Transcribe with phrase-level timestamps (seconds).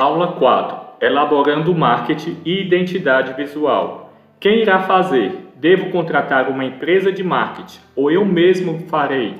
[0.00, 0.78] Aula 4.
[1.02, 4.14] Elaborando marketing e identidade visual.
[4.40, 5.50] Quem irá fazer?
[5.56, 9.34] Devo contratar uma empresa de marketing ou eu mesmo farei?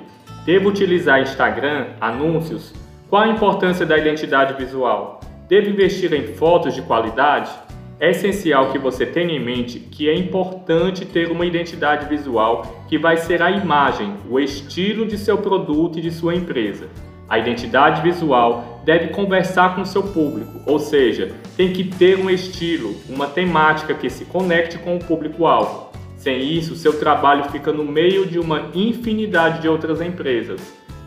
[0.44, 2.74] Devo utilizar Instagram, anúncios?
[3.08, 5.20] Qual a importância da identidade visual?
[5.48, 7.50] Devo investir em fotos de qualidade?
[7.98, 12.98] É essencial que você tenha em mente que é importante ter uma identidade visual que
[12.98, 16.86] vai ser a imagem, o estilo de seu produto e de sua empresa.
[17.30, 22.94] A identidade visual deve conversar com seu público, ou seja, tem que ter um estilo,
[23.08, 25.90] uma temática que se conecte com o público-alvo.
[26.16, 30.60] Sem isso, seu trabalho fica no meio de uma infinidade de outras empresas.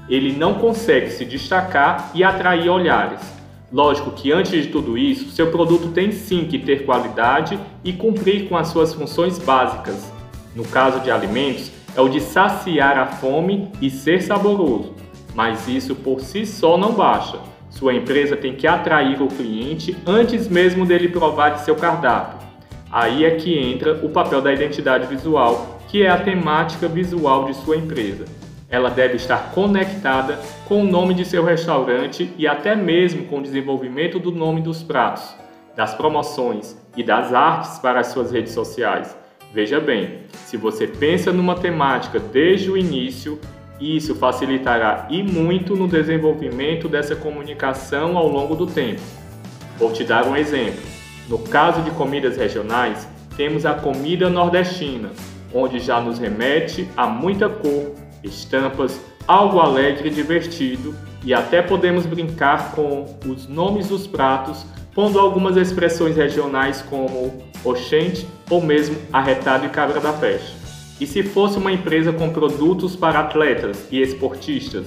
[0.09, 3.21] Ele não consegue se destacar e atrair olhares.
[3.71, 8.47] Lógico que antes de tudo isso, seu produto tem sim que ter qualidade e cumprir
[8.47, 10.11] com as suas funções básicas.
[10.55, 14.93] No caso de alimentos, é o de saciar a fome e ser saboroso.
[15.33, 17.39] Mas isso por si só não basta.
[17.73, 22.39] Sua empresa tem que atrair o cliente antes mesmo dele provar de seu cardápio.
[22.91, 27.55] Aí é que entra o papel da identidade visual, que é a temática visual de
[27.55, 28.25] sua empresa.
[28.69, 33.41] Ela deve estar conectada com o nome de seu restaurante e até mesmo com o
[33.41, 35.35] desenvolvimento do nome dos pratos,
[35.75, 39.17] das promoções e das artes para as suas redes sociais.
[39.51, 43.39] Veja bem, se você pensa numa temática desde o início,
[43.83, 49.01] isso facilitará e muito no desenvolvimento dessa comunicação ao longo do tempo.
[49.77, 50.81] Vou te dar um exemplo.
[51.27, 55.11] No caso de comidas regionais, temos a comida nordestina,
[55.53, 62.05] onde já nos remete a muita cor, estampas, algo alegre e divertido, e até podemos
[62.05, 69.65] brincar com os nomes dos pratos, pondo algumas expressões regionais como oxente ou mesmo arretado
[69.65, 70.62] e cabra da peste.
[70.99, 74.85] E se fosse uma empresa com produtos para atletas e esportistas?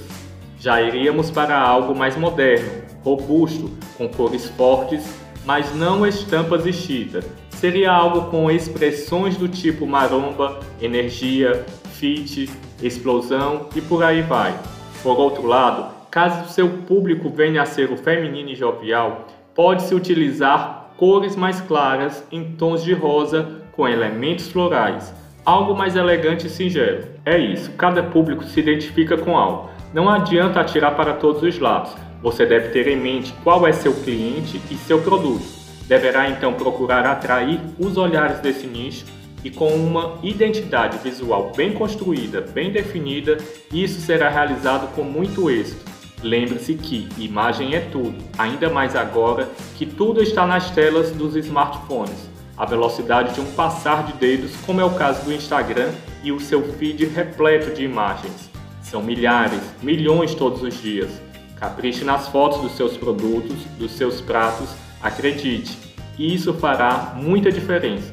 [0.58, 2.70] Já iríamos para algo mais moderno,
[3.02, 5.04] robusto, com cores fortes,
[5.44, 7.20] mas não estampas e chita.
[7.50, 11.64] Seria algo com expressões do tipo maromba, energia,
[11.94, 12.48] fit,
[12.82, 14.58] explosão e por aí vai.
[15.02, 20.92] Por outro lado, caso seu público venha a ser o feminino e jovial, pode-se utilizar
[20.96, 25.12] cores mais claras em tons de rosa com elementos florais
[25.46, 27.04] algo mais elegante e singelo.
[27.24, 29.70] É isso, cada público se identifica com algo.
[29.94, 31.94] Não adianta atirar para todos os lados.
[32.20, 35.46] Você deve ter em mente qual é seu cliente e seu produto.
[35.86, 39.06] Deverá então procurar atrair os olhares desse nicho
[39.44, 43.38] e com uma identidade visual bem construída, bem definida,
[43.72, 45.94] isso será realizado com muito êxito.
[46.24, 52.35] Lembre-se que imagem é tudo, ainda mais agora que tudo está nas telas dos smartphones
[52.56, 56.40] a velocidade de um passar de dedos, como é o caso do Instagram e o
[56.40, 58.50] seu feed repleto de imagens.
[58.80, 61.20] São milhares, milhões todos os dias.
[61.56, 64.70] Capriche nas fotos dos seus produtos, dos seus pratos,
[65.02, 65.76] acredite,
[66.18, 68.10] isso fará muita diferença.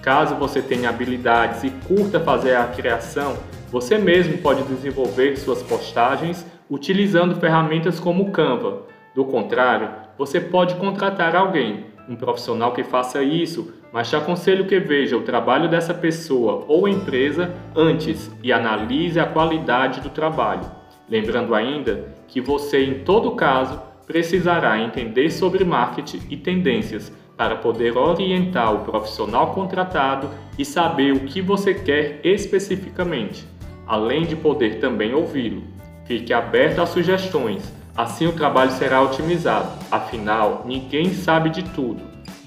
[0.00, 3.36] Caso você tenha habilidades e curta fazer a criação,
[3.70, 8.82] você mesmo pode desenvolver suas postagens utilizando ferramentas como o Canva.
[9.14, 14.80] Do contrário, você pode contratar alguém, um profissional que faça isso, mas te aconselho que
[14.80, 20.64] veja o trabalho dessa pessoa ou empresa antes e analise a qualidade do trabalho.
[21.08, 27.96] Lembrando ainda que você, em todo caso, precisará entender sobre marketing e tendências para poder
[27.96, 33.46] orientar o profissional contratado e saber o que você quer especificamente,
[33.86, 35.62] além de poder também ouvi-lo.
[36.06, 42.00] Fique aberto a sugestões Assim o trabalho será otimizado, afinal, ninguém sabe de tudo.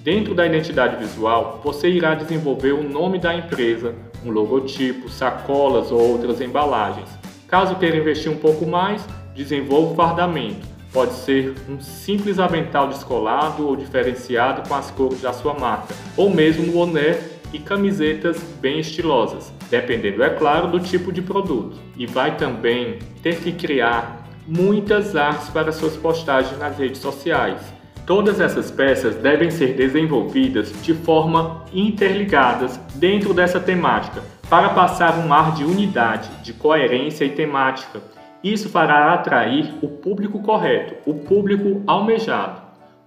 [0.06, 6.00] Dentro da identidade visual, você irá desenvolver o nome da empresa, um logotipo, sacolas ou
[6.00, 7.10] outras embalagens.
[7.48, 9.04] Caso queira investir um pouco mais,
[9.36, 10.68] desenvolva o fardamento.
[10.94, 16.30] Pode ser um simples avental descolado ou diferenciado com as cores da sua marca, ou
[16.30, 17.20] mesmo um boné
[17.52, 21.80] e camisetas bem estilosas, dependendo, é claro, do tipo de produto.
[21.98, 27.75] E vai também ter que criar muitas artes para suas postagens nas redes sociais.
[28.06, 35.34] Todas essas peças devem ser desenvolvidas de forma interligadas dentro dessa temática, para passar um
[35.34, 38.00] ar de unidade, de coerência e temática.
[38.44, 42.62] Isso fará atrair o público correto, o público almejado.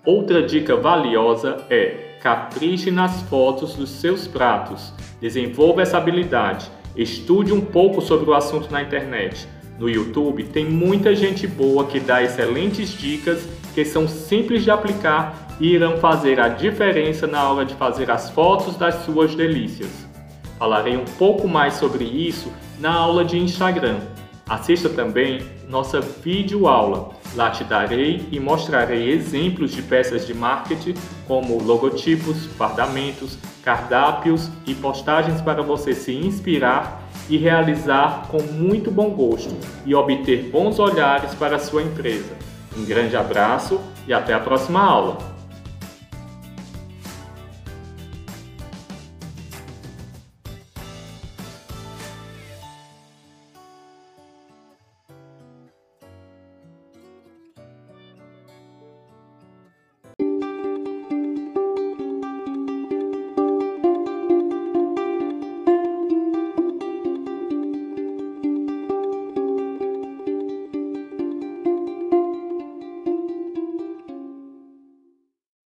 [0.04, 4.92] Outra dica valiosa é capriche nas fotos dos seus pratos.
[5.20, 6.68] Desenvolva essa habilidade.
[6.96, 9.46] Estude um pouco sobre o assunto na internet
[9.78, 15.56] no YouTube tem muita gente boa que dá excelentes dicas que são simples de aplicar
[15.60, 19.90] e irão fazer a diferença na hora de fazer as fotos das suas delícias.
[20.58, 23.98] Falarei um pouco mais sobre isso na aula de Instagram.
[24.48, 30.94] Assista também nossa videoaula Lá te darei e mostrarei exemplos de peças de marketing,
[31.26, 39.10] como logotipos, fardamentos, cardápios e postagens para você se inspirar e realizar com muito bom
[39.10, 39.54] gosto
[39.84, 42.36] e obter bons olhares para a sua empresa.
[42.76, 45.37] Um grande abraço e até a próxima aula!